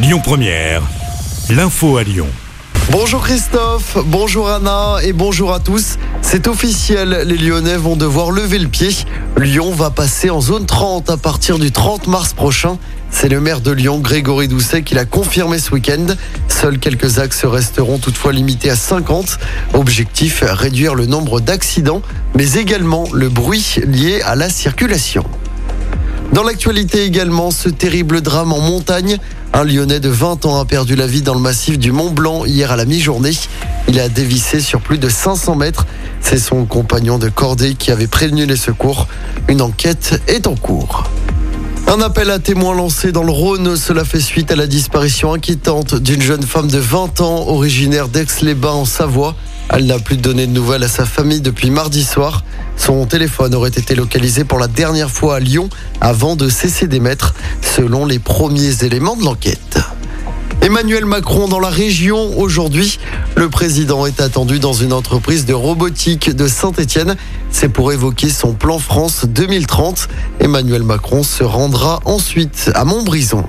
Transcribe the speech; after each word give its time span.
Lyon 0.00 0.20
Première, 0.22 0.82
l'info 1.50 1.96
à 1.96 2.04
Lyon. 2.04 2.28
Bonjour 2.92 3.20
Christophe, 3.20 3.98
bonjour 4.06 4.48
Anna 4.48 4.98
et 5.02 5.12
bonjour 5.12 5.52
à 5.52 5.58
tous. 5.58 5.98
C'est 6.22 6.46
officiel, 6.46 7.24
les 7.26 7.36
Lyonnais 7.36 7.76
vont 7.76 7.96
devoir 7.96 8.30
lever 8.30 8.60
le 8.60 8.68
pied. 8.68 8.90
Lyon 9.36 9.72
va 9.72 9.90
passer 9.90 10.30
en 10.30 10.40
zone 10.40 10.66
30 10.66 11.10
à 11.10 11.16
partir 11.16 11.58
du 11.58 11.72
30 11.72 12.06
mars 12.06 12.32
prochain. 12.32 12.78
C'est 13.10 13.28
le 13.28 13.40
maire 13.40 13.60
de 13.60 13.72
Lyon, 13.72 13.98
Grégory 13.98 14.46
Doucet, 14.46 14.82
qui 14.82 14.94
l'a 14.94 15.04
confirmé 15.04 15.58
ce 15.58 15.72
week-end. 15.72 16.06
Seuls 16.46 16.78
quelques 16.78 17.18
axes 17.18 17.44
resteront 17.44 17.98
toutefois 17.98 18.32
limités 18.32 18.70
à 18.70 18.76
50. 18.76 19.36
Objectif, 19.74 20.44
réduire 20.46 20.94
le 20.94 21.06
nombre 21.06 21.40
d'accidents, 21.40 22.02
mais 22.36 22.52
également 22.52 23.08
le 23.12 23.28
bruit 23.28 23.80
lié 23.84 24.22
à 24.22 24.36
la 24.36 24.48
circulation. 24.48 25.24
Dans 26.32 26.42
l'actualité 26.42 27.04
également, 27.04 27.50
ce 27.50 27.68
terrible 27.68 28.20
drame 28.20 28.52
en 28.52 28.60
montagne. 28.60 29.18
Un 29.54 29.64
Lyonnais 29.64 29.98
de 29.98 30.10
20 30.10 30.44
ans 30.46 30.60
a 30.60 30.64
perdu 30.64 30.94
la 30.94 31.06
vie 31.06 31.22
dans 31.22 31.34
le 31.34 31.40
massif 31.40 31.78
du 31.78 31.90
Mont 31.90 32.10
Blanc 32.10 32.44
hier 32.44 32.70
à 32.70 32.76
la 32.76 32.84
mi-journée. 32.84 33.32
Il 33.88 33.98
a 33.98 34.08
dévissé 34.08 34.60
sur 34.60 34.80
plus 34.80 34.98
de 34.98 35.08
500 35.08 35.56
mètres. 35.56 35.86
C'est 36.20 36.38
son 36.38 36.66
compagnon 36.66 37.18
de 37.18 37.28
cordée 37.28 37.74
qui 37.74 37.90
avait 37.90 38.06
prévenu 38.06 38.44
les 38.44 38.56
secours. 38.56 39.08
Une 39.48 39.62
enquête 39.62 40.20
est 40.28 40.46
en 40.46 40.54
cours. 40.54 41.04
Un 41.86 42.02
appel 42.02 42.30
à 42.30 42.38
témoins 42.38 42.74
lancé 42.74 43.12
dans 43.12 43.22
le 43.22 43.32
Rhône, 43.32 43.74
cela 43.76 44.04
fait 44.04 44.20
suite 44.20 44.50
à 44.50 44.56
la 44.56 44.66
disparition 44.66 45.32
inquiétante 45.32 45.94
d'une 45.94 46.20
jeune 46.20 46.42
femme 46.42 46.68
de 46.68 46.78
20 46.78 47.22
ans 47.22 47.48
originaire 47.48 48.08
d'Aix-les-Bains 48.08 48.72
en 48.72 48.84
Savoie. 48.84 49.34
Elle 49.70 49.86
n'a 49.86 49.98
plus 49.98 50.16
donné 50.16 50.46
de 50.46 50.52
nouvelles 50.52 50.84
à 50.84 50.88
sa 50.88 51.04
famille 51.04 51.40
depuis 51.40 51.70
mardi 51.70 52.02
soir. 52.02 52.42
Son 52.76 53.04
téléphone 53.06 53.54
aurait 53.54 53.68
été 53.68 53.94
localisé 53.94 54.44
pour 54.44 54.58
la 54.58 54.66
dernière 54.66 55.10
fois 55.10 55.36
à 55.36 55.40
Lyon 55.40 55.68
avant 56.00 56.36
de 56.36 56.48
cesser 56.48 56.86
d'émettre, 56.86 57.34
selon 57.60 58.06
les 58.06 58.18
premiers 58.18 58.84
éléments 58.84 59.16
de 59.16 59.24
l'enquête. 59.24 59.78
Emmanuel 60.62 61.04
Macron 61.04 61.48
dans 61.48 61.60
la 61.60 61.68
région 61.68 62.38
aujourd'hui. 62.38 62.98
Le 63.36 63.48
président 63.48 64.06
est 64.06 64.20
attendu 64.20 64.58
dans 64.58 64.72
une 64.72 64.92
entreprise 64.92 65.44
de 65.46 65.54
robotique 65.54 66.34
de 66.34 66.48
Saint-Etienne. 66.48 67.16
C'est 67.50 67.68
pour 67.68 67.92
évoquer 67.92 68.30
son 68.30 68.54
plan 68.54 68.78
France 68.78 69.24
2030. 69.26 70.08
Emmanuel 70.40 70.82
Macron 70.82 71.22
se 71.22 71.44
rendra 71.44 72.00
ensuite 72.04 72.70
à 72.74 72.84
Montbrison. 72.84 73.44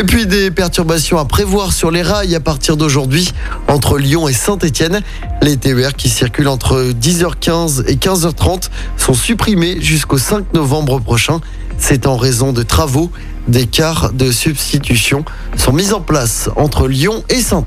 Et 0.00 0.02
puis 0.02 0.24
des 0.24 0.50
perturbations 0.50 1.18
à 1.18 1.26
prévoir 1.26 1.74
sur 1.74 1.90
les 1.90 2.00
rails 2.00 2.34
à 2.34 2.40
partir 2.40 2.78
d'aujourd'hui 2.78 3.34
entre 3.68 3.98
Lyon 3.98 4.28
et 4.28 4.32
Saint-Etienne. 4.32 5.02
Les 5.42 5.58
TER 5.58 5.94
qui 5.94 6.08
circulent 6.08 6.48
entre 6.48 6.94
10h15 6.98 7.84
et 7.86 7.96
15h30 7.96 8.70
sont 8.96 9.12
supprimés 9.12 9.78
jusqu'au 9.82 10.16
5 10.16 10.54
novembre 10.54 11.00
prochain. 11.00 11.40
C'est 11.76 12.06
en 12.06 12.16
raison 12.16 12.54
de 12.54 12.62
travaux. 12.62 13.10
Des 13.46 13.66
cars 13.66 14.14
de 14.14 14.32
substitution 14.32 15.22
sont 15.58 15.74
mis 15.74 15.92
en 15.92 16.00
place 16.00 16.48
entre 16.56 16.88
Lyon 16.88 17.22
et 17.28 17.42
saint 17.42 17.66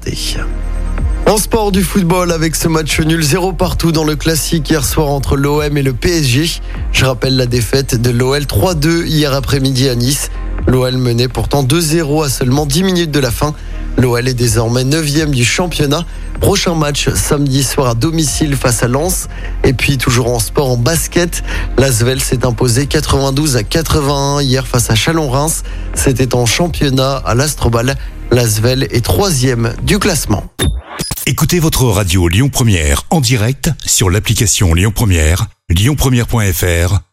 En 1.28 1.38
sport 1.38 1.72
du 1.72 1.84
football 1.84 2.32
avec 2.32 2.56
ce 2.56 2.68
match 2.68 3.00
nul 3.00 3.22
0 3.22 3.54
partout 3.54 3.92
dans 3.92 4.06
le 4.06 4.16
classique 4.16 4.72
hier 4.72 4.84
soir 4.84 5.10
entre 5.10 5.38
l'OM 5.38 5.78
et 5.78 5.84
le 5.84 5.94
PSG. 5.94 6.50
Je 6.94 7.06
rappelle 7.06 7.36
la 7.36 7.46
défaite 7.46 8.02
de 8.02 8.10
l'OL 8.10 8.42
3-2 8.42 9.06
hier 9.06 9.34
après-midi 9.34 9.88
à 9.88 9.94
Nice. 9.94 10.32
L'OL 10.68 10.98
menait 10.98 11.28
pourtant 11.28 11.64
2-0 11.64 12.26
à 12.26 12.30
seulement 12.30 12.66
10 12.66 12.84
minutes 12.84 13.12
de 13.12 13.20
la 13.20 13.32
fin. 13.32 13.54
L'OL 13.98 14.28
est 14.28 14.34
désormais 14.34 14.84
9e 14.84 15.30
du 15.30 15.46
championnat. 15.46 16.06
Prochain 16.40 16.76
match 16.76 17.10
samedi 17.14 17.64
soir 17.64 17.90
à 17.90 17.96
domicile 17.96 18.56
face 18.56 18.84
à 18.84 18.88
Lens. 18.88 19.28
Et 19.64 19.74
puis 19.74 19.98
toujours 19.98 20.34
en 20.34 20.40
sport 20.40 20.72
en 20.72 20.78
basket, 20.78 21.44
l'Asvel 21.78 22.22
s'est 22.22 22.46
imposé 22.46 22.88
92 22.88 23.58
à 23.58 23.64
81 23.64 24.42
hier 24.42 24.68
face 24.68 24.90
à 24.90 24.96
Chalon-Reims. 24.96 25.64
C'était 25.94 26.36
en 26.36 26.46
championnat 26.46 27.18
à 27.18 27.36
l'Astrobal. 27.36 27.96
L'Asvel 28.32 28.88
est 28.92 29.06
troisième 29.06 29.74
du 29.84 30.00
classement. 30.00 30.44
Écoutez 31.26 31.60
votre 31.60 31.86
radio 31.86 32.28
Lyon 32.28 32.50
Première 32.50 33.04
en 33.10 33.22
direct 33.22 33.70
sur 33.86 34.10
l'application 34.10 34.74
Lyon 34.74 34.92
Première, 34.94 35.48
lyonpremière.fr 35.70 37.13